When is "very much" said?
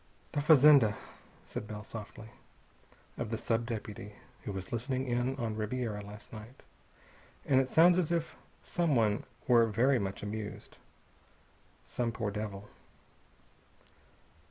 9.67-10.23